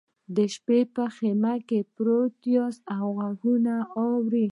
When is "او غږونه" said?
2.97-3.73